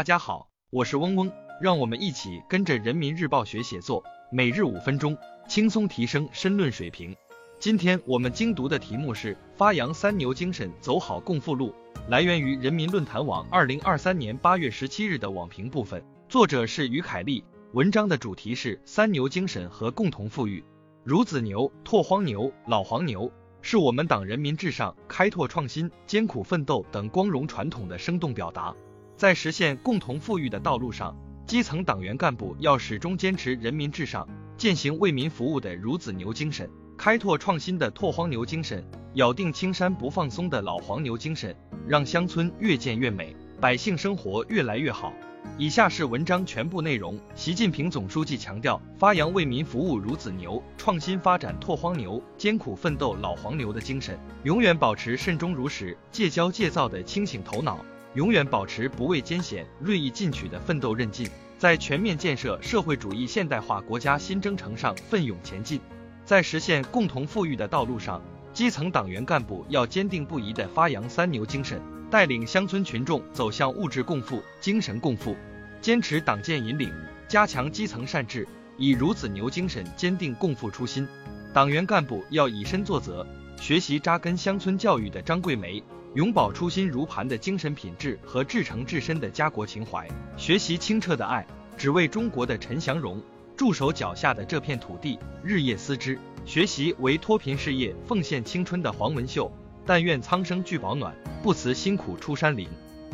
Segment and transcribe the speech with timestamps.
[0.00, 1.30] 大家好，我是嗡嗡，
[1.60, 5.14] 让我们一起跟着人民日报学写作，每日五分钟，
[5.46, 7.14] 轻松提升申论水平。
[7.58, 11.74] 今天我们精读的题目是发扬三牛精神，走好共富路，
[12.08, 17.44] 来源于人民论坛网二零二三年八月十七日的网评部分，作者是于凯丽。
[17.74, 20.64] 文章的主题是三牛精神和共同富裕。
[21.04, 23.30] 孺子牛、拓荒牛、老黄牛，
[23.60, 28.74] 是我们党人民至上、开拓创新、艰苦奋斗等光荣传统的生动表达。
[29.20, 31.14] 在实现共同富裕的道路上，
[31.46, 34.26] 基层党员干部要始终坚持人民至上、
[34.56, 38.82] 践行为民服务的孺子牛精神，开拓创新的拓荒牛精神，
[39.16, 41.54] 咬定青山不放松的老黄牛精神，
[41.86, 45.12] 让乡村越建越美，百姓生活越来越好。
[45.58, 47.20] 以下是文章全部内容。
[47.34, 57.84] 习近平总书记强调，发扬为民服务孺子牛、创新发展拓荒牛、艰苦奋斗老黄牛的精神，永远保持慎终如始、戒骄戒躁的清醒头脑。
[58.14, 65.80] 永远保持不畏艰险、锐意进取的奋斗韧劲，在全面建设社会主义现代化国家新征程上奋勇前进。
[66.24, 68.20] 在实现共同富裕的道路上，
[68.52, 75.36] 基层党员干部要坚定不移地发扬三牛精神，带领乡村群众走向物质共富、精神共富。
[75.80, 76.92] 坚持党建引领，
[77.28, 78.46] 加强基层善治，
[78.76, 81.06] 以孺子牛精神坚定共富初心。
[81.54, 83.24] 党员干部要以身作则，
[83.60, 85.82] 学习扎根乡村教育的张桂梅。
[86.14, 93.22] 永葆初心如磐的精神品质和至诚至深的家国情怀，学习清澈的爱，只为中国的陈祥荣，
[93.56, 96.16] 驻守脚下的这片土地，日夜思之；
[96.46, 99.52] 学习为脱贫事业奉献青春的黄文秀，
[99.84, 102.66] 但愿苍生俱保暖，不辞辛苦出山林。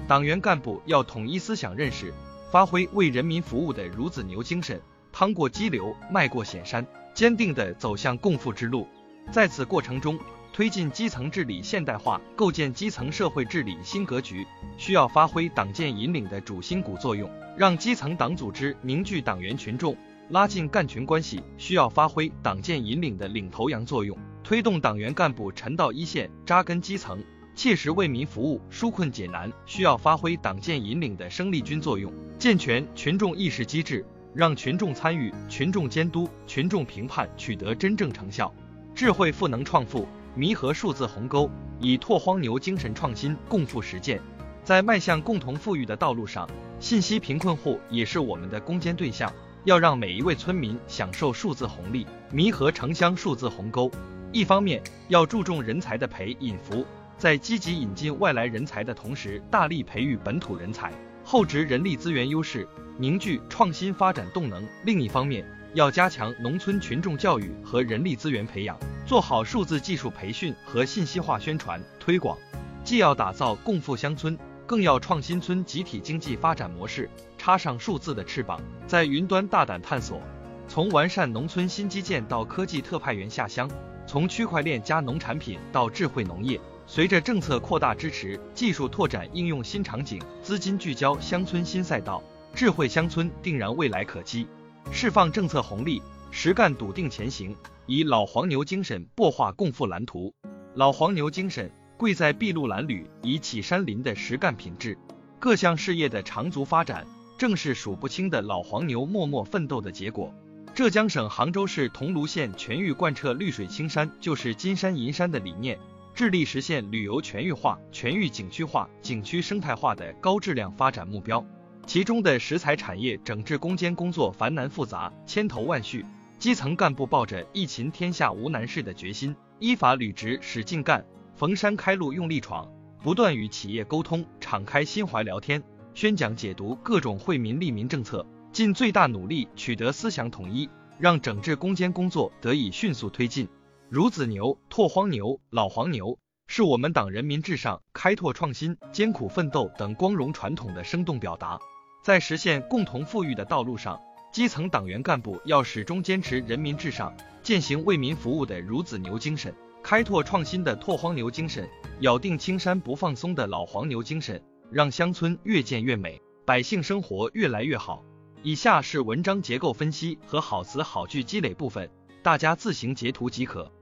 [0.07, 2.15] 党员干部要统一思想认识，
[2.53, 4.81] 发挥为人民服务的孺子牛精神，
[5.13, 8.87] 趟过激流，迈过险山，坚定地走向共富之路。
[9.33, 10.17] 在此过程中，
[10.57, 14.47] 推进基层治理现代化，构建基层社会治理新格局，
[14.79, 19.95] 需要发挥党建引领的主心骨作用，让基层党组织凝聚党员群众，
[20.31, 27.23] 拉近干群关系；需要发挥党建引领的领头羊作用，推动党员干部沉到一线，扎根基层，
[27.55, 38.51] 切实为民服务，纾困解难；需要发挥党建引领的生力军作用，健全群众意识机制，让群众参与、群众监督、群众评判取得真正成效。
[38.95, 40.09] 智慧赋能创富。
[40.39, 44.21] 弥合数字鸿沟，以拓荒牛精神创新共富实践，
[44.63, 46.47] 在迈向共同富裕的道路上，
[46.79, 49.33] 信息贫困户也是我们的攻坚对象。
[49.65, 53.91] 要让每一位村民享受数字红利，弥合城乡数字鸿沟。
[54.31, 56.87] 一方面要注重人才的培引服，
[57.17, 60.93] 在积极引进外来人才的同时，大力培育本土人才，
[61.25, 62.69] 厚植人力资源优势，
[62.99, 64.63] 凝聚创新发展动能。
[64.85, 72.37] 另一方面，要加强农村群众教育和人力资源培养，做好数字技术培训和信息化宣传推广。
[72.83, 74.37] 既要打造共富乡村，
[74.67, 77.09] 更要创新村集体经济发展模式，
[77.39, 80.21] 插上数字的翅膀，在云端大胆探索。
[80.67, 83.71] 从完善农村新基建到科技特派员下乡，
[84.09, 92.21] 从区块链加农产品到智慧农业，随着政策扩大支持，技术拓展应用新场景，资金聚焦乡村新赛道，
[92.53, 94.49] 智慧乡村定然未来可期。
[94.91, 96.03] 释放政策红利，
[96.39, 100.35] 实干笃定前行，以老黄牛精神擘画共富蓝图。
[100.75, 104.99] 老黄牛精神贵在筚路蓝缕、以启山林的实干品质。
[105.39, 107.07] 各项事业的长足发展，
[107.39, 110.31] 正是数不清的老黄牛默默奋斗的结果。
[110.75, 115.79] 浙江省杭州市桐庐县全域贯彻绿水青山就是金山银山的理念，
[116.15, 121.43] 致力实现旅游全域化、全域景区化、景区生态化的高质量发展目标。
[121.87, 126.05] 其中的食材产业整治攻坚工作繁难复杂，千头万绪。
[126.39, 131.05] 基层干部抱着一勤天下无难事的决心，依法履职使劲干，
[131.35, 132.71] 逢山开路用力闯，
[133.03, 135.63] 不断与企业沟通，敞开心怀聊天，
[135.95, 143.49] 宣讲解读各种惠民利民政策，尽最大努力取得思想统一，让整治攻坚工作得以迅速推进。
[143.91, 146.19] 孺子牛、拓荒牛、老黄牛。
[146.49, 151.59] 是我们党人民至上、开拓创新、艰苦奋斗等光荣传统的生动表达。
[152.05, 154.01] 在实现共同富裕的道路上，
[154.37, 157.11] 基层党员干部要始终坚持人民至上、
[157.43, 159.51] 践行为民服务的孺子牛精神，
[159.83, 161.67] 开拓创新的拓荒牛精神，
[162.01, 164.39] 咬定青山不放松的老黄牛精神，
[164.71, 168.05] 让乡村越建越美，百姓生活越来越好。
[168.43, 171.89] 以下是文章结构分析和好词好句积累部分，
[172.23, 173.73] 大家自行截图即可。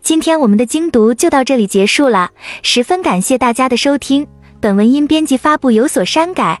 [0.00, 2.32] 今天我们的精读就到这里结束了，
[2.64, 4.26] 十分感谢大家的收听。
[4.60, 6.60] 本文因编辑发布有所删改。